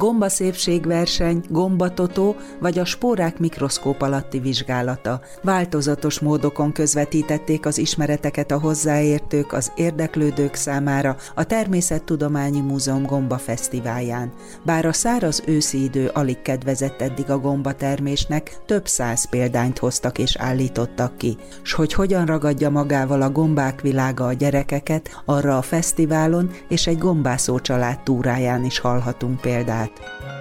[0.00, 5.20] Gombaszépségverseny, gombatotó vagy a spórák mikroszkóp alatti vizsgálata.
[5.42, 14.32] Változatos módokon közvetítették az ismereteket a hozzáértők, az érdeklődők számára a Természettudományi Múzeum Gomba Fesztiválján.
[14.64, 20.36] Bár a száraz őszi idő alig kedvezett eddig a gombatermésnek, több száz példányt hoztak és
[20.36, 21.36] állítottak ki.
[21.62, 26.98] S hogy hogyan ragadja magával a gombák világa a gyerekeket, arra a fesztiválon és egy
[26.98, 29.89] gombászó család túráján is hallhatunk példát.
[29.96, 30.39] Fortnite.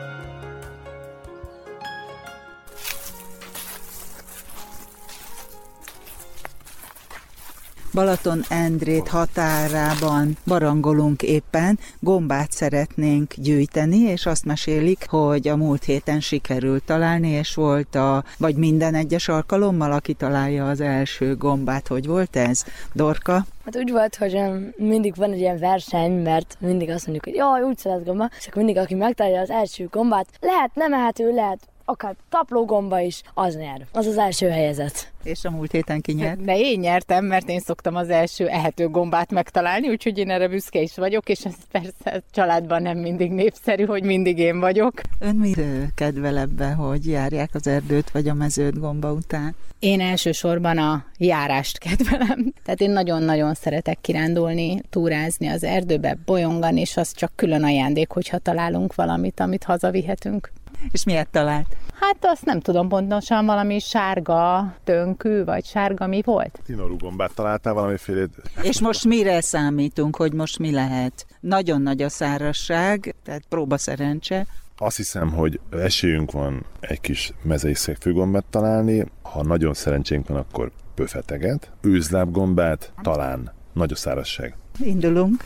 [7.93, 16.19] Balaton Endrét határában barangolunk éppen, gombát szeretnénk gyűjteni, és azt mesélik, hogy a múlt héten
[16.19, 21.88] sikerült találni, és volt a, vagy minden egyes alkalommal, aki találja az első gombát.
[21.88, 22.63] Hogy volt ez,
[22.94, 23.45] Dorka?
[23.66, 24.39] Hát úgy volt, hogy
[24.78, 28.47] mindig van egy ilyen verseny, mert mindig azt mondjuk, hogy jaj, úgy szeret gomba, és
[28.47, 33.55] akkor mindig, aki megtalálja az első gombát, lehet nem ehető, lehet akár taplógomba is, az
[33.55, 33.85] nyer.
[33.91, 35.11] Az az első helyezett.
[35.23, 36.43] És a múlt héten ki nyert?
[36.43, 40.81] De én nyertem, mert én szoktam az első ehető gombát megtalálni, úgyhogy én erre büszke
[40.81, 45.01] is vagyok, és ez persze családban nem mindig népszerű, hogy mindig én vagyok.
[45.19, 45.53] Ön mi
[45.95, 49.55] kedvel ebbe, hogy járják az erdőt vagy a mezőt gomba után?
[49.79, 52.53] Én elsősorban a járást kedvelem.
[52.63, 58.37] Tehát én nagyon-nagyon szeretek kirándulni, túrázni az erdőbe, bolyongani, és az csak külön ajándék, hogyha
[58.37, 60.51] találunk valamit, amit hazavihetünk.
[60.91, 61.77] És miért talált?
[61.99, 66.59] Hát azt nem tudom pontosan, valami sárga tönkű, vagy sárga mi volt?
[66.66, 68.25] Tinorú gombát találtál valamiféle...
[68.61, 71.25] És most mire számítunk, hogy most mi lehet?
[71.39, 74.45] Nagyon nagy a szárasság, tehát próba szerencse.
[74.77, 79.05] Azt hiszem, hogy esélyünk van egy kis mezei szegfőgombát találni.
[79.22, 81.72] Ha nagyon szerencsénk van, akkor pöfeteget.
[81.81, 83.51] Őzlábgombát talán.
[83.73, 84.56] Nagy a szárasság.
[84.79, 85.46] Indulunk.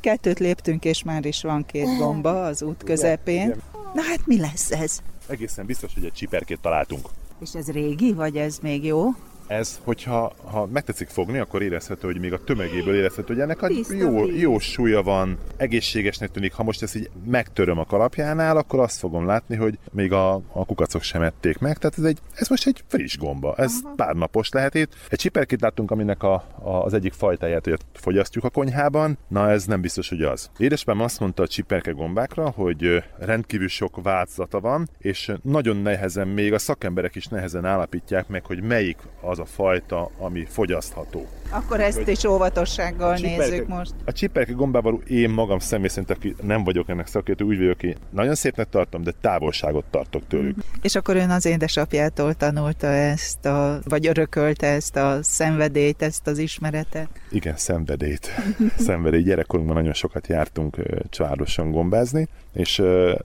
[0.00, 3.54] Kettőt léptünk, és már is van két gomba az út közepén.
[3.96, 5.00] Na hát mi lesz ez?
[5.26, 7.08] Egészen biztos, hogy egy csiperkét találtunk.
[7.40, 9.08] És ez régi, vagy ez még jó?
[9.46, 13.68] Ez, hogyha ha megtetszik fogni, akkor érezhető, hogy még a tömegéből érezhető, hogy ennek a
[13.98, 16.52] jó, jó súlya van, egészségesnek tűnik.
[16.52, 20.64] Ha most ezt így megtöröm a kalapjánál, akkor azt fogom látni, hogy még a, a
[20.66, 21.78] kukacok sem ették meg.
[21.78, 23.54] Tehát ez, egy, ez most egy friss gomba.
[23.56, 23.94] Ez Aha.
[23.94, 24.94] pár napos lehet itt.
[25.08, 29.18] Egy csiperkét láttunk, aminek a, a, az egyik fajtáját hogy fogyasztjuk a konyhában.
[29.28, 30.50] Na ez nem biztos, hogy az.
[30.58, 36.52] Édesapám azt mondta a csiperke gombákra, hogy rendkívül sok változata van, és nagyon nehezen, még
[36.52, 41.26] a szakemberek is nehezen állapítják meg, hogy melyik az az a fajta, ami fogyasztható.
[41.50, 43.92] Akkor ezt hogy is óvatossággal nézzük most.
[44.04, 47.96] A csiperke gombával én magam személy szerint, aki nem vagyok ennek szakértő, úgy vagyok, hogy
[48.10, 50.56] nagyon szépnek tartom, de távolságot tartok tőlük.
[50.82, 56.38] És akkor ön az édesapjától tanulta ezt, a, vagy örökölte ezt a szenvedélyt, ezt az
[56.38, 57.08] ismeretet?
[57.30, 58.30] Igen, szenvedélyt.
[58.86, 59.22] szenvedély.
[59.22, 60.76] Gyerekkorunkban nagyon sokat jártunk
[61.10, 62.82] családosan gombázni, és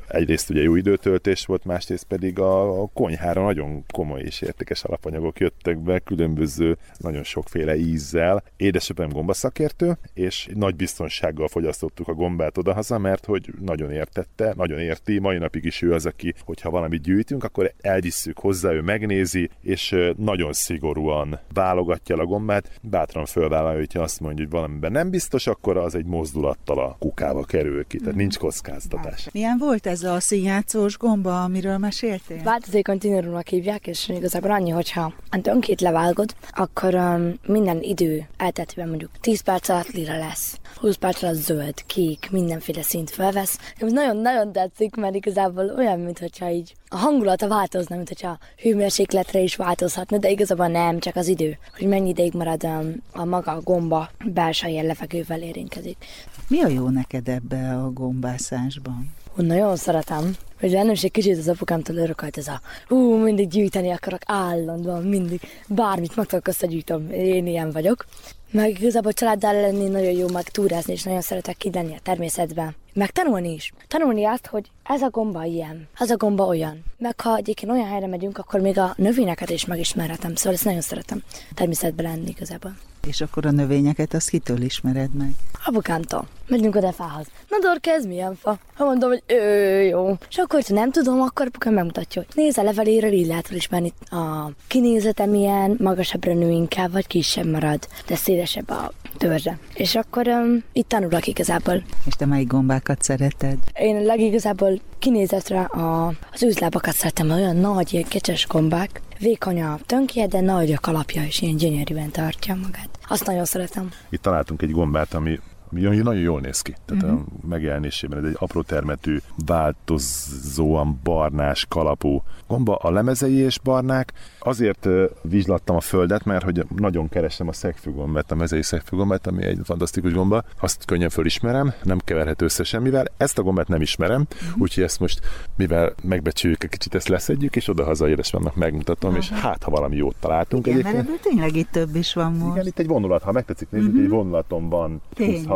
[0.08, 5.78] egyrészt ugye jó időtöltés volt, másrészt pedig a konyhára nagyon komoly és értékes alapanyagok jöttek
[5.78, 8.44] be, különböző, nagyon sokféle ízzel.
[8.58, 15.20] Édesapám gombaszakértő, és nagy biztonsággal fogyasztottuk a gombát odahaza, mert hogy nagyon értette, nagyon érti,
[15.20, 19.96] mai napig is ő az, aki, hogyha valamit gyűjtünk, akkor elvisszük hozzá, ő megnézi, és
[20.18, 25.78] nagyon szigorúan válogatja a gombát, bátran fölvállalja, hogyha azt mondja, hogy valamiben nem biztos, akkor
[25.78, 29.28] az egy mozdulattal a kukába kerül ki, tehát nincs kockáztatás.
[29.32, 32.44] Milyen volt ez a színjátszós gomba, amiről meséltél?
[32.44, 35.14] Változékony tinerúnak hívják, és igazából annyi, hogyha
[35.44, 40.60] önkét levágod, akkor um, minden idő elteltében mondjuk 10 perc alatt lila lesz.
[40.76, 43.58] 20 perc alatt zöld, kék, mindenféle szint felvesz.
[43.78, 49.56] Ez nagyon-nagyon tetszik, mert igazából olyan, mintha így a hangulata változna, mint hogyha hőmérsékletre is
[49.56, 53.62] változhatna, de igazából nem, csak az idő, hogy mennyi ideig marad um, a maga a
[53.62, 56.06] gomba belső levegővel érintkezik.
[56.48, 59.14] Mi a jó neked ebbe a gombászásban?
[59.36, 63.48] Hú, nagyon szeretem, hogy bennem is egy kicsit az apukámtól örökölt ez a hú, mindig
[63.48, 68.06] gyűjteni akarok állandóan, mindig bármit meg tudok összegyűjtöm, én ilyen vagyok.
[68.52, 72.76] Meg igazából családdal lenni nagyon jó, meg túrázni, és nagyon szeretek ki lenni a természetben.
[72.94, 73.74] Meg tanulni is.
[73.88, 76.84] Tanulni azt, hogy ez a gomba ilyen, ez a gomba olyan.
[76.98, 80.82] Meg ha egyébként olyan helyre megyünk, akkor még a növényeket is megismerhetem, szóval ezt nagyon
[80.82, 81.24] szeretem
[81.54, 82.76] természetben lenni igazából.
[83.08, 85.32] És akkor a növényeket azt kitől ismered meg?
[85.66, 86.28] Apukámtól.
[86.48, 87.26] Megyünk oda a fához.
[87.50, 88.58] Na Dorka, ez milyen fa?
[88.74, 90.18] Ha mondom, hogy ő, jó.
[90.30, 93.94] És akkor, ha nem tudom, akkor apukám megmutatja, hogy nézz a leveléről, így lehet felismerni
[94.10, 99.58] a kinézete milyen, magasabbra nő inkább, vagy kisebb marad, de szélesebb a törzse.
[99.74, 101.84] És akkor um, itt tanulok igazából.
[102.06, 103.58] És te melyik gombákat szereted?
[103.80, 110.28] Én legigazából kinézetre a, az üzlábakat szeretem, olyan nagy, ilyen kecses gombák, vékony a tönkje,
[110.28, 112.90] de nagy a kalapja, és ilyen gyönyörűen tartja magát.
[113.08, 113.90] Azt nagyon szeretem.
[114.10, 115.40] Itt találtunk egy gombát, ami
[115.72, 116.76] nagyon jól néz ki.
[116.86, 117.20] Tehát uh-huh.
[117.20, 122.76] a megjelenésében ez egy apró termetű, változóan barnás kalapú gomba.
[122.76, 124.14] A lemezei és barnák.
[124.40, 124.88] Azért
[125.22, 130.14] vizslattam a földet, mert hogy nagyon keresem a szegfűgombát, a mezei szegfűgombát, ami egy fantasztikus
[130.14, 130.44] gomba.
[130.60, 133.06] Azt könnyen fölismerem, nem keverhető össze semmivel.
[133.18, 134.62] Ezt a gombát nem ismerem, uh-huh.
[134.62, 135.20] úgyhogy ezt most,
[135.56, 139.26] mivel megbecsüljük egy kicsit, ezt leszedjük, és oda-haza édes vannak megmutatom, uh-huh.
[139.26, 140.68] és hát, ha valami jót találtunk.
[140.68, 141.08] Igen, egyébként.
[141.08, 142.56] mert ebből tényleg itt több is van most.
[142.56, 144.04] Igen, itt egy vonulat, ha megtetszik, nézzük, uh-huh.
[144.04, 145.02] egy vonulaton van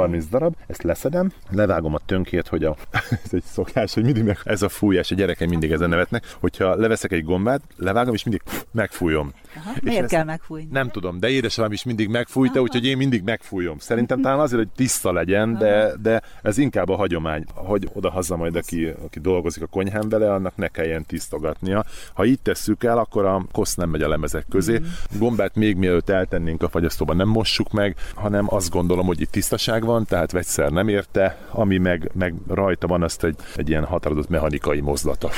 [0.06, 2.75] 30 darab, ezt leszedem, levágom a tönkét, hogy a,
[3.24, 6.75] ez egy szokás, hogy mindig meg, ez a fújás, a gyerekeim mindig ezen nevetnek, hogyha
[6.75, 8.42] leveszek egy gombát, levágom, és mindig
[8.72, 9.34] megfújom.
[9.56, 10.68] Aha, és miért kell megfújni?
[10.72, 13.78] Nem tudom, de édesapám is mindig megfújta, úgyhogy én mindig megfújom.
[13.80, 18.56] Szerintem talán azért, hogy tiszta legyen, de, de ez inkább a hagyomány, hogy oda-haza majd,
[18.56, 21.86] aki, aki dolgozik a konyhán vele, annak ne kelljen tisztogatnia.
[22.13, 24.81] Ha így tesszük el, akkor a kosz nem megy a lemezek közé.
[25.19, 29.86] Gombát még mielőtt eltennénk a fagyasztóba, nem mossuk meg, hanem azt gondolom, hogy itt tisztaság
[29.86, 34.30] van, tehát vegyszer nem érte, ami meg, meg rajta van, azt egy, egy ilyen határozott
[34.30, 35.30] mechanikai mozdata.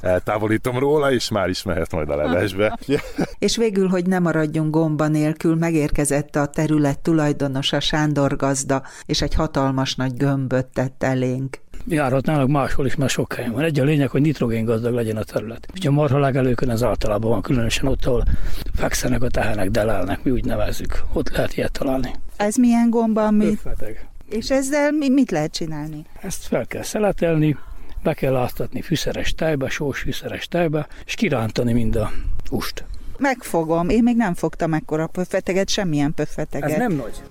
[0.00, 2.78] Eltávolítom róla, és már is mehet majd a levesbe.
[3.38, 9.34] és végül, hogy ne maradjunk gomba nélkül, megérkezett a terület tulajdonosa Sándor gazda, és egy
[9.34, 13.62] hatalmas nagy gömböt tett elénk járhatnának máshol is, mert sok helyen van.
[13.62, 15.68] Egy a lényeg, hogy nitrogén gazdag legyen a terület.
[15.74, 18.24] Ugye a marhalág előkön ez általában van, különösen ott, ahol
[18.74, 21.02] fekszenek a tehenek, delelnek, mi úgy nevezzük.
[21.12, 22.10] Ott lehet ilyet találni.
[22.36, 23.46] Ez milyen gomba, ami...
[23.46, 24.08] Öfeteg.
[24.28, 26.06] És ezzel mit lehet csinálni?
[26.20, 27.56] Ezt fel kell szeletelni,
[28.02, 32.10] be kell áztatni fűszeres tejbe, sós fűszeres tejbe, és kirántani mind a
[32.50, 32.84] ust.
[33.22, 33.88] Megfogom.
[33.88, 36.70] Én még nem fogtam ekkora pöffeteget, semmilyen pöffeteget.
[36.70, 37.22] Ez nem nagy.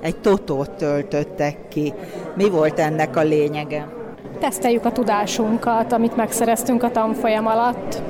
[0.00, 1.92] Egy totót töltöttek ki.
[2.36, 3.88] Mi volt ennek a lényege?
[4.40, 8.02] Teszteljük a tudásunkat, amit megszereztünk a tanfolyam alatt.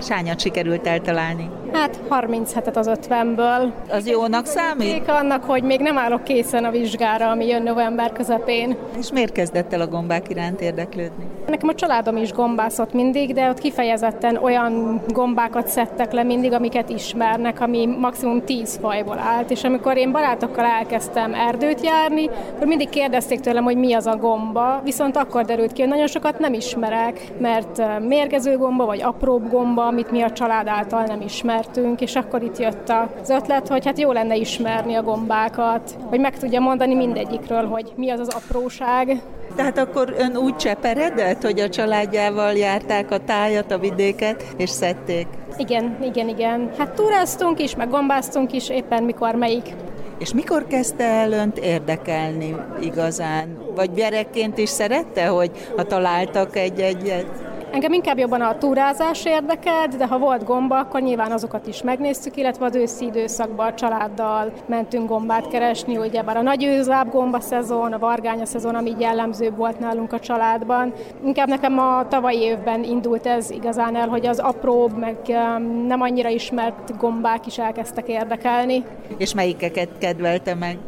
[0.00, 1.50] Sányat sikerült eltalálni?
[1.72, 3.70] Hát 37-et az 50-ből.
[3.90, 5.08] Az jónak számít?
[5.08, 8.76] annak, hogy még nem állok készen a vizsgára, ami jön november közepén.
[8.98, 11.24] És miért kezdett el a gombák iránt érdeklődni?
[11.46, 16.88] Nekem a családom is gombászott mindig, de ott kifejezetten olyan gombákat szedtek le mindig, amiket
[16.88, 19.50] ismernek, ami maximum 10 fajból állt.
[19.50, 24.16] És amikor én barátokkal elkezdtem erdőt járni, akkor mindig kérdezték tőlem, hogy mi az a
[24.16, 29.50] gomba, viszont akkor derült ki, hogy nagyon sokat nem ismerek, mert mérgező gomba vagy apróbb
[29.50, 32.92] gomba, amit mi a család által nem ismer ismertünk, és akkor itt jött
[33.22, 37.92] az ötlet, hogy hát jó lenne ismerni a gombákat, hogy meg tudja mondani mindegyikről, hogy
[37.96, 39.22] mi az az apróság.
[39.56, 45.26] Tehát akkor ön úgy cseperedett, hogy a családjával járták a tájat, a vidéket, és szedték?
[45.56, 46.70] Igen, igen, igen.
[46.78, 49.74] Hát túráztunk is, meg gombáztunk is, éppen mikor melyik.
[50.18, 53.58] És mikor kezdte el önt érdekelni igazán?
[53.74, 57.49] Vagy gyerekként is szerette, hogy ha találtak egy-egyet?
[57.72, 62.36] Engem inkább jobban a túrázás érdekelt, de ha volt gomba, akkor nyilván azokat is megnéztük,
[62.36, 67.40] illetve az őszi időszakban a családdal mentünk gombát keresni, ugye bár a nagy őzább gomba
[67.40, 70.92] szezon, a vargánya szezon, ami jellemző volt nálunk a családban.
[71.24, 76.00] Inkább nekem a tavalyi évben indult ez igazán el, hogy az apróbb, meg um, nem
[76.00, 78.84] annyira ismert gombák is elkezdtek érdekelni.
[79.16, 80.78] És melyikeket kedvelte meg?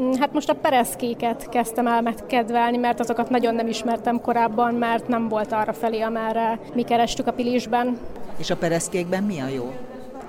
[0.00, 5.08] Mm, hát most a pereszkéket kezdtem el kedvelni, mert azokat nagyon nem ismertem korábban, mert
[5.08, 7.98] nem volt arra felé, amerre mi kerestük a pilisben.
[8.38, 9.72] És a pereszkékben mi a jó?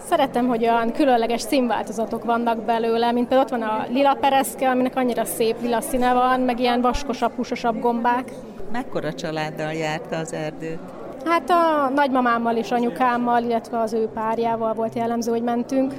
[0.10, 4.96] Szeretem, hogy olyan különleges színváltozatok vannak belőle, mint például ott van a lila pereszke, aminek
[4.96, 8.32] annyira szép lila színe van, meg ilyen vaskosabb, húsosabb gombák.
[8.72, 10.80] Mekkora családdal járta az erdőt?
[11.26, 15.94] Hát a nagymamámmal és anyukámmal, illetve az ő párjával volt jellemző, hogy mentünk.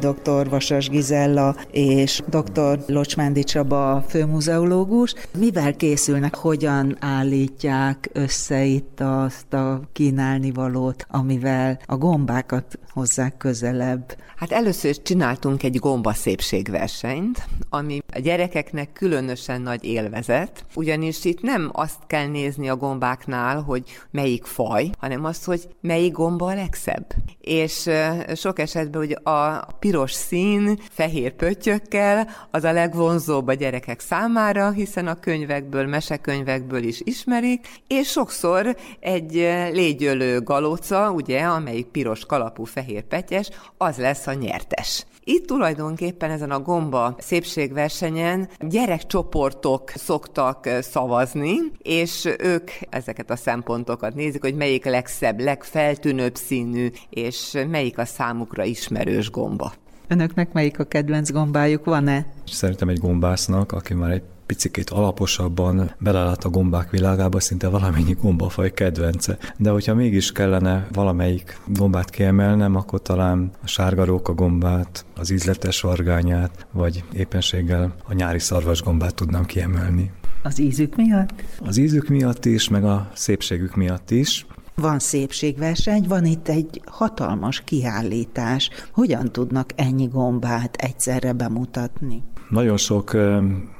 [0.00, 0.48] Dr.
[0.48, 2.78] Vasas Gizella és dr.
[2.86, 5.14] Locsmándi Csaba főmuzeológus.
[5.38, 14.16] Mivel készülnek, hogyan állítják össze itt azt a kínálni valót, amivel a gombákat hozzák közelebb?
[14.36, 21.42] Hát először is csináltunk egy gomba szépségversenyt, ami a gyerekeknek különösen nagy élvezet, ugyanis itt
[21.42, 26.54] nem azt kell nézni a gombáknál, hogy melyik faj, hanem azt, hogy melyik gomba a
[26.54, 27.06] legszebb.
[27.40, 27.88] És
[28.34, 35.06] sok esetben ugye a piros szín, fehér pöttyökkel az a legvonzóbb a gyerekek számára, hiszen
[35.06, 39.32] a könyvekből, mesekönyvekből is ismerik, és sokszor egy
[39.72, 45.06] légyölő galóca, ugye, amelyik piros kalapú fehér petyes, az lesz a nyertes.
[45.24, 54.42] Itt tulajdonképpen ezen a gomba szépségversenyen gyerekcsoportok szoktak szavazni, és ők ezeket a szempontokat nézik,
[54.42, 59.72] hogy melyik legszebb, legfeltűnőbb színű, és melyik a számukra ismerős gomba.
[60.12, 62.26] Önöknek melyik a kedvenc gombájuk, van-e?
[62.44, 68.72] Szerintem egy gombásznak, aki már egy picikét alaposabban belelát a gombák világába, szinte valamennyi gombafaj
[68.72, 69.38] kedvence.
[69.56, 76.66] De hogyha mégis kellene valamelyik gombát kiemelnem, akkor talán a sárgaróka gombát, az ízletes vargányát,
[76.72, 80.10] vagy éppenséggel a nyári szarvasgombát tudnám kiemelni.
[80.42, 81.32] Az ízük miatt?
[81.58, 84.46] Az ízük miatt is, meg a szépségük miatt is.
[84.80, 88.70] Van szépségverseny, van itt egy hatalmas kiállítás.
[88.92, 92.22] Hogyan tudnak ennyi gombát egyszerre bemutatni?
[92.50, 93.16] Nagyon sok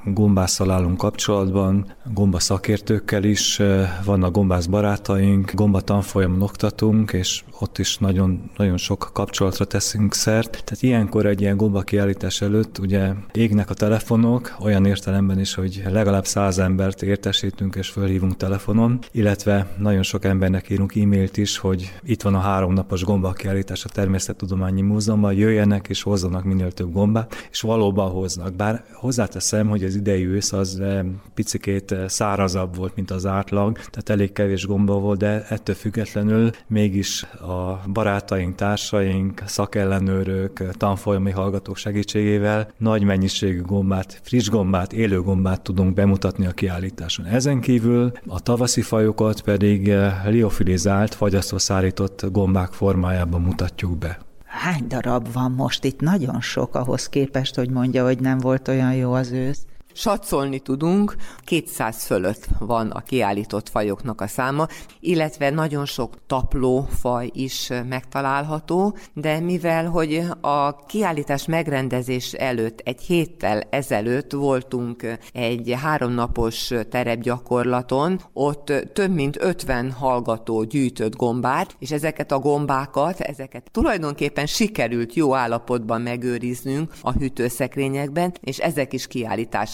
[0.05, 3.61] gombásszal állunk kapcsolatban, gomba szakértőkkel is,
[4.05, 10.51] vannak gombász barátaink, gomba tanfolyamon oktatunk, és ott is nagyon, nagyon sok kapcsolatra teszünk szert.
[10.51, 15.83] Tehát ilyenkor egy ilyen gomba kiállítás előtt ugye égnek a telefonok, olyan értelemben is, hogy
[15.91, 21.93] legalább száz embert értesítünk és fölhívunk telefonon, illetve nagyon sok embernek írunk e-mailt is, hogy
[22.03, 27.49] itt van a háromnapos gomba kiállítás a Természettudományi Múzeumban, jöjjenek és hozzanak minél több gombát,
[27.51, 28.59] és valóban hoznak.
[28.61, 33.77] Bár hozzáteszem, hogy az idei ősz az eh, picikét eh, szárazabb volt, mint az átlag,
[33.77, 41.77] tehát elég kevés gomba volt, de ettől függetlenül mégis a barátaink, társaink, szakellenőrök, tanfolyami hallgatók
[41.77, 47.27] segítségével nagy mennyiségű gombát, friss gombát, élő gombát tudunk bemutatni a kiállításon.
[47.27, 54.19] Ezen kívül a tavaszi fajokat pedig eh, liofilizált, fagyasztva szárított gombák formájában mutatjuk be.
[54.51, 56.01] Hány darab van most itt?
[56.01, 59.65] Nagyon sok ahhoz képest, hogy mondja, hogy nem volt olyan jó az ősz.
[59.93, 64.67] Satszolni tudunk, 200 fölött van a kiállított fajoknak a száma,
[65.01, 73.63] illetve nagyon sok taplófaj is megtalálható, de mivel, hogy a kiállítás megrendezés előtt, egy héttel
[73.71, 82.39] ezelőtt voltunk egy háromnapos terepgyakorlaton, ott több mint 50 hallgató gyűjtött gombát, és ezeket a
[82.39, 89.07] gombákat, ezeket tulajdonképpen sikerült jó állapotban megőriznünk a hűtőszekrényekben, és ezek is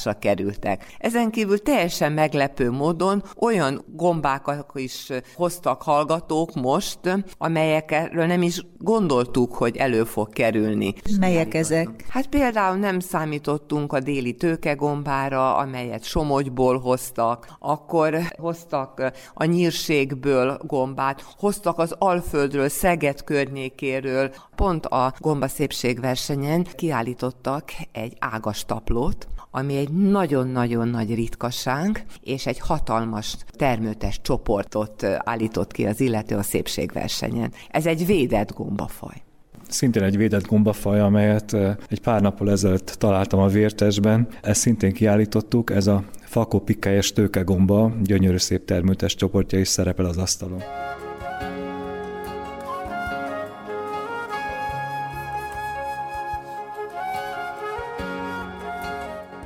[0.06, 0.94] kiállításra kerültek.
[0.98, 6.98] Ezen kívül teljesen meglepő módon olyan gombákat is hoztak hallgatók most,
[7.38, 10.94] amelyekről nem is gondoltuk, hogy elő fog kerülni.
[11.20, 11.88] Melyek ezek?
[12.08, 21.24] Hát például nem számítottunk a déli tőkegombára, amelyet Somogyból hoztak, akkor hoztak a nyírségből gombát,
[21.38, 29.90] hoztak az Alföldről, Szeged környékéről, pont a gomba szépségversenyen kiállítottak egy ágas taplót, ami egy
[29.96, 37.52] nagyon-nagyon nagy ritkaság, és egy hatalmas termőtes csoportot állított ki az illető a szépségversenyen.
[37.68, 39.24] Ez egy védett gombafaj
[39.68, 41.52] szintén egy védett gombafaj, amelyet
[41.88, 44.28] egy pár nappal ezelőtt találtam a vértesben.
[44.42, 50.62] Ezt szintén kiállítottuk, ez a fakópikályes tőkegomba, gyönyörű szép termőtes csoportja is szerepel az asztalon.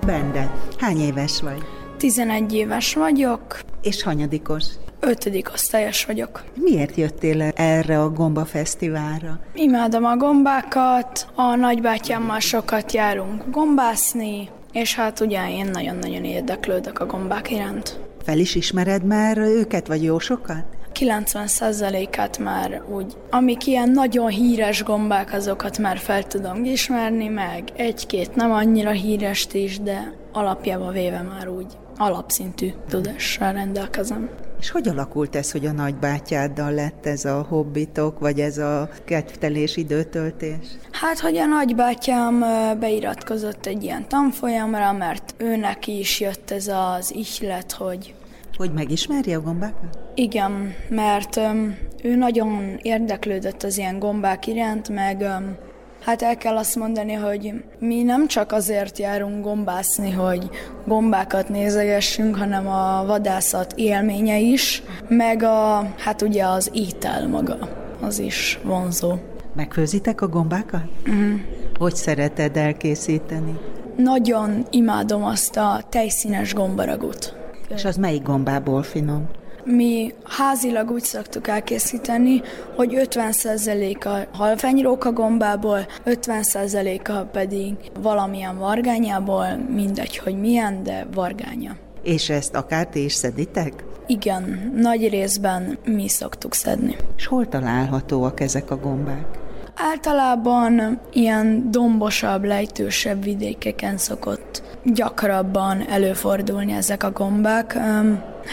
[0.06, 1.62] Bende, hány éves vagy?
[1.96, 3.60] 11 éves vagyok.
[3.82, 4.64] És hanyadikos?
[5.00, 6.44] Ötödik osztályos vagyok.
[6.54, 9.40] Miért jöttél erre a Gomba Fesztiválra?
[9.54, 17.06] Imádom a gombákat, a nagybátyámmal sokat járunk gombászni, és hát ugye én nagyon-nagyon érdeklődök a
[17.06, 18.00] gombák iránt.
[18.22, 20.64] Fel is ismered már őket, vagy jó sokat?
[21.00, 28.34] 90%-át már úgy, amik ilyen nagyon híres gombák, azokat már fel tudom ismerni, meg egy-két
[28.34, 31.66] nem annyira hírest is, de alapjába véve már úgy
[31.96, 34.30] alapszintű tudással rendelkezem.
[34.60, 39.76] És hogy alakult ez, hogy a nagybátyáddal lett ez a hobbitok, vagy ez a kedvtelés
[39.76, 40.66] időtöltés?
[40.90, 42.44] Hát, hogy a nagybátyám
[42.78, 48.14] beiratkozott egy ilyen tanfolyamra, mert őnek is jött ez az ihlet, hogy
[48.60, 49.98] hogy megismerje a gombákat?
[50.14, 55.56] Igen, mert um, ő nagyon érdeklődött az ilyen gombák iránt, meg um,
[56.04, 60.48] hát el kell azt mondani, hogy mi nem csak azért járunk gombászni, hogy
[60.86, 67.58] gombákat nézegessünk, hanem a vadászat élménye is, meg a, hát ugye az étel maga,
[68.00, 69.14] az is vonzó.
[69.54, 70.84] Megfőzitek a gombákat?
[71.10, 71.34] Mm.
[71.78, 73.58] Hogy szereted elkészíteni?
[73.96, 77.39] Nagyon imádom azt a tejszínes gombaragot.
[77.74, 79.28] És az melyik gombából finom?
[79.64, 82.42] Mi házilag úgy szoktuk elkészíteni,
[82.76, 91.76] hogy 50%-a halványróka gombából, 50%-a pedig valamilyen vargányából, mindegy, hogy milyen, de vargánya.
[92.02, 93.84] És ezt akár ti is szeditek?
[94.06, 96.96] Igen, nagy részben mi szoktuk szedni.
[97.16, 99.38] És hol találhatóak ezek a gombák?
[99.82, 107.78] Általában ilyen dombosabb, lejtősebb vidékeken szokott gyakrabban előfordulni ezek a gombák.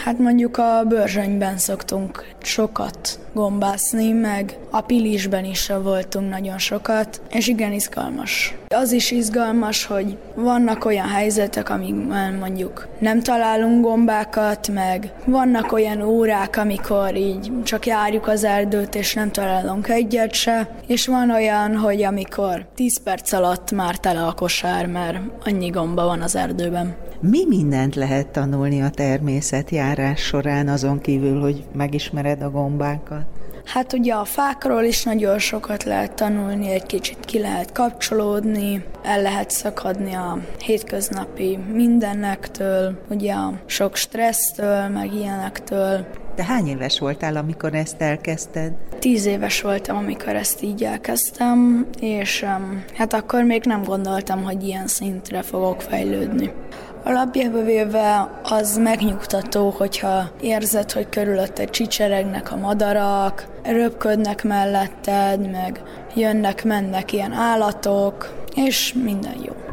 [0.04, 7.48] Hát mondjuk a bőrzsönyben szoktunk sokat gombászni, meg a pilisben is voltunk nagyon sokat, és
[7.48, 8.54] igen izgalmas.
[8.68, 16.02] Az is izgalmas, hogy vannak olyan helyzetek, amikben mondjuk nem találunk gombákat, meg vannak olyan
[16.02, 21.76] órák, amikor így csak járjuk az erdőt, és nem találunk egyet se, és van olyan,
[21.76, 26.96] hogy amikor 10 perc alatt már tele a kosár, mert annyi gomba van az erdőben.
[27.20, 28.90] Mi mindent lehet tanulni a
[29.94, 33.26] természetjárás során, azon kívül, hogy megismered a gombákat?
[33.64, 39.22] Hát ugye a fákról is nagyon sokat lehet tanulni, egy kicsit ki lehet kapcsolódni, el
[39.22, 46.06] lehet szakadni a hétköznapi mindennektől, ugye a sok stressztől, meg ilyenektől.
[46.36, 48.72] De hány éves voltál, amikor ezt elkezdted?
[48.98, 52.44] Tíz éves voltam, amikor ezt így elkezdtem, és
[52.94, 56.52] hát akkor még nem gondoltam, hogy ilyen szintre fogok fejlődni.
[57.04, 65.82] Alapjába véve az megnyugtató, hogyha érzed, hogy körülötte csicseregnek a madarak, röpködnek melletted, meg
[66.14, 69.67] jönnek, mennek ilyen állatok, és minden jó.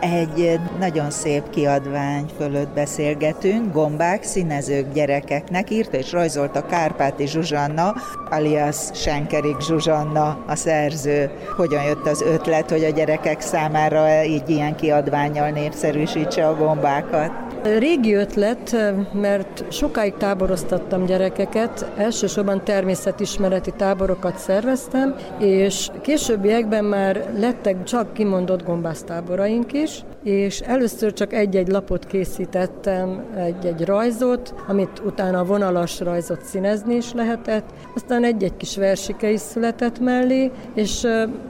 [0.00, 7.94] Egy nagyon szép kiadvány fölött beszélgetünk, gombák, színezők gyerekeknek írt és rajzolta Kárpáti Zsuzsanna,
[8.30, 11.30] alias Senkerik Zsuzsanna a szerző.
[11.56, 17.47] Hogyan jött az ötlet, hogy a gyerekek számára így ilyen kiadványjal népszerűsítse a gombákat?
[17.62, 18.76] Régi ötlet,
[19.12, 29.72] mert sokáig táboroztattam gyerekeket, elsősorban természetismereti táborokat szerveztem, és későbbiekben már lettek csak kimondott gombásztáboraink
[29.72, 37.12] is, és először csak egy-egy lapot készítettem, egy-egy rajzot, amit utána vonalas rajzot színezni is
[37.12, 41.04] lehetett, aztán egy-egy kis versike is született mellé, és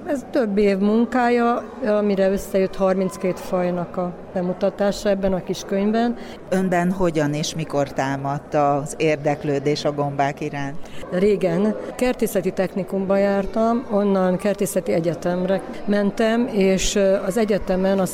[0.06, 6.16] ez több év munkája, amire összejött 32 fajnak a bemutatása ebben a kis könyvben.
[6.48, 10.76] Önben hogyan és mikor támadt az érdeklődés a gombák iránt?
[11.10, 18.06] Régen kertészeti technikumba jártam, onnan kertészeti egyetemre mentem, és az egyetemen a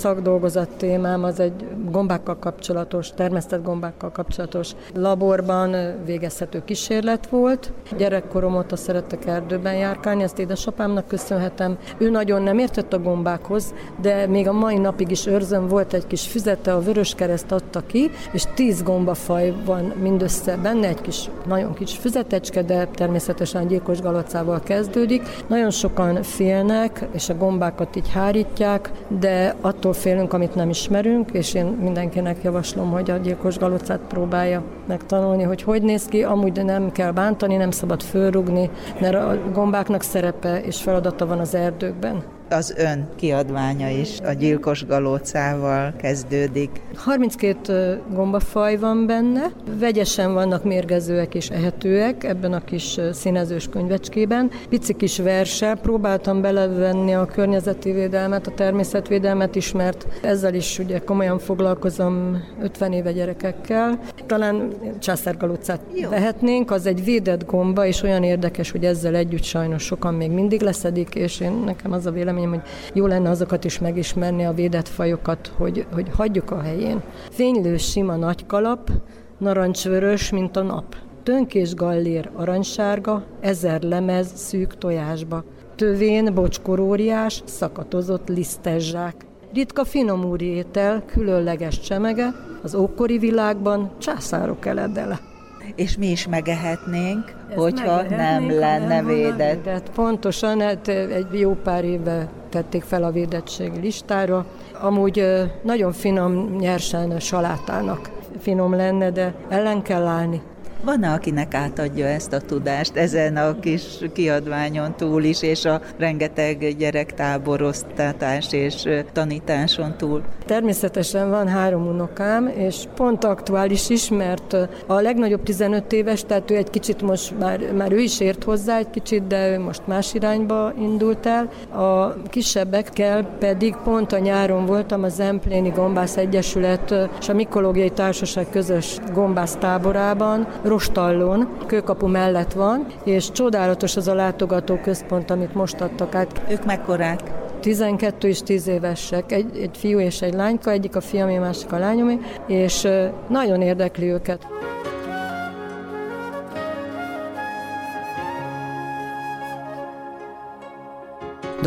[0.54, 7.72] szakdolgozat témám az egy gombákkal kapcsolatos, termesztett gombákkal kapcsolatos laborban végezhető kísérlet volt.
[7.96, 11.78] Gyerekkorom óta szerettek erdőben járkálni, ezt édesapámnak köszönhetem.
[11.98, 16.06] Ő nagyon nem értett a gombákhoz, de még a mai napig is őrzöm, volt egy
[16.06, 21.74] kis füzete, a Vöröskereszt adta ki, és tíz gombafaj van mindössze benne, egy kis, nagyon
[21.74, 25.22] kis füzetecske, de természetesen gyilkos galacával kezdődik.
[25.46, 31.54] Nagyon sokan félnek, és a gombákat így hárítják, de attól félünk, amit nem ismerünk, és
[31.54, 36.92] én mindenkinek javaslom, hogy a gyilkos galocát próbálja megtanulni, hogy hogy néz ki, amúgy nem
[36.92, 38.70] kell bántani, nem szabad fölrugni,
[39.00, 42.22] mert a gombáknak szerepe és feladata van az erdőkben
[42.54, 46.70] az ön kiadványa is a gyilkos galócával kezdődik.
[46.94, 54.50] 32 gombafaj van benne, vegyesen vannak mérgezőek és ehetőek ebben a kis színezős könyvecskében.
[54.68, 60.98] Pici kis verse, próbáltam belevenni a környezeti védelmet, a természetvédelmet is, mert ezzel is ugye
[60.98, 63.98] komolyan foglalkozom 50 éve gyerekekkel.
[64.26, 70.14] Talán császárgalócát vehetnénk, az egy védett gomba, és olyan érdekes, hogy ezzel együtt sajnos sokan
[70.14, 73.78] még mindig leszedik, és én nekem az a vélemény, véleményem, hogy jó lenne azokat is
[73.78, 77.02] megismerni, a védett fajokat, hogy, hogy hagyjuk a helyén.
[77.30, 78.90] Fénylő sima nagy kalap,
[79.38, 80.96] narancsvörös, mint a nap.
[81.22, 85.44] Tönkés gallér aranysárga, ezer lemez szűk tojásba.
[85.76, 89.14] Tövén bocskoróriás, szakatozott lisztezsák.
[89.54, 95.32] Ritka finomúri étel, különleges csemege, az ókori világban császárok eledele
[95.74, 99.64] és mi is megehetnénk, Ezt hogyha nem lenne védett.
[99.64, 99.90] védett.
[99.90, 104.46] Pontosan, hát egy jó pár éve tették fel a védettség listára.
[104.80, 105.26] Amúgy
[105.62, 110.42] nagyon finom, nyersen salátának finom lenne, de ellen kell állni.
[110.84, 116.76] Van-e, akinek átadja ezt a tudást ezen a kis kiadványon túl is, és a rengeteg
[116.78, 120.22] gyerektáboroztatás és tanításon túl?
[120.46, 126.56] Természetesen van három unokám, és pont aktuális is, mert a legnagyobb 15 éves, tehát ő
[126.56, 130.14] egy kicsit most már, már ő is ért hozzá egy kicsit, de ő most más
[130.14, 131.50] irányba indult el.
[131.80, 138.50] A kisebbekkel pedig pont a nyáron voltam az Empléni Gombász Egyesület és a Mikológiai Társaság
[138.50, 145.80] közös gombász táborában, Rostallon, kőkapu mellett van, és csodálatos az a látogató központ, amit most
[145.80, 146.42] adtak át.
[146.50, 147.20] Ők mekkorák?
[147.60, 151.78] 12 és 10 évesek, egy, egy fiú és egy lányka, egyik a fiamé, másik a
[151.78, 152.88] lányomé, és
[153.28, 154.46] nagyon érdekli őket.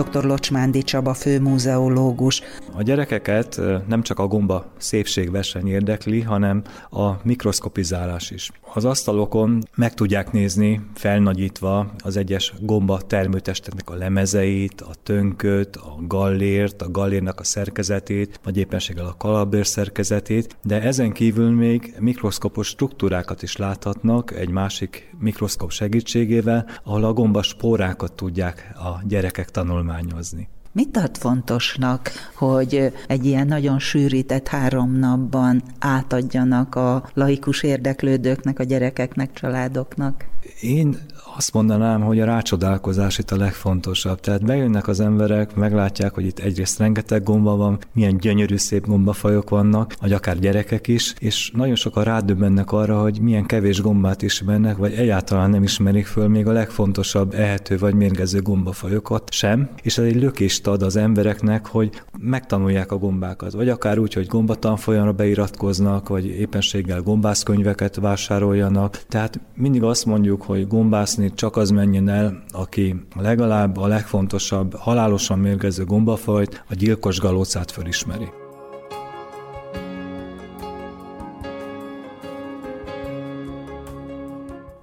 [0.03, 0.23] dr.
[0.23, 2.41] Locsmándi Csaba főmúzeológus.
[2.77, 8.51] A gyerekeket nem csak a gomba szépségverseny érdekli, hanem a mikroszkopizálás is.
[8.73, 15.95] Az asztalokon meg tudják nézni felnagyítva az egyes gomba termőtesteknek a lemezeit, a tönköt, a
[16.07, 22.67] gallért, a gallérnak a szerkezetét, vagy éppenséggel a kalabér szerkezetét, de ezen kívül még mikroszkopos
[22.67, 30.49] struktúrákat is láthatnak egy másik mikroszkop segítségével, ahol a gomba spórákat tudják a gyerekek tanulmányozni.
[30.77, 38.63] Mit tart fontosnak, hogy egy ilyen nagyon sűrített három napban átadjanak a laikus érdeklődőknek, a
[38.63, 40.25] gyerekeknek, családoknak?
[40.61, 40.97] Én
[41.35, 44.19] azt mondanám, hogy a rácsodálkozás itt a legfontosabb.
[44.19, 49.49] Tehát bejönnek az emberek, meglátják, hogy itt egyrészt rengeteg gomba van, milyen gyönyörű szép gombafajok
[49.49, 54.77] vannak, vagy akár gyerekek is, és nagyon sokan rádöbbennek arra, hogy milyen kevés gombát ismernek,
[54.77, 60.05] vagy egyáltalán nem ismerik föl még a legfontosabb ehető vagy mérgező gombafajokat sem, és ez
[60.05, 66.07] egy lökést ad az embereknek, hogy megtanulják a gombákat, vagy akár úgy, hogy gombatanfolyamra beiratkoznak,
[66.07, 69.03] vagy éppenséggel gombászkönyveket vásároljanak.
[69.07, 75.39] Tehát mindig azt mondjuk, hogy gombászni csak az menjen el, aki legalább a legfontosabb, halálosan
[75.39, 78.27] mérgező gombafajt, a gyilkos galócát fölismeri.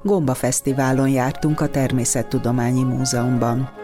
[0.03, 3.84] Gomba Fesztiválon jártunk a Természettudományi Múzeumban.